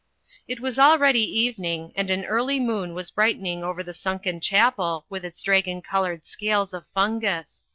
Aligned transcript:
It 0.47 0.59
was 0.59 0.79
already 0.79 1.19
evening, 1.21 1.93
and 1.95 2.09
an 2.09 2.25
early 2.25 2.59
moon 2.59 2.95
was 2.95 3.11
brightening 3.11 3.63
over 3.63 3.83
the 3.83 3.91
simken 3.91 4.41
chapel 4.41 5.05
with 5.11 5.23
its 5.23 5.43
dragon 5.43 5.83
coloured 5.83 6.25
scales 6.25 6.73
of 6.73 6.85
f 6.89 7.03
imgus. 7.03 7.61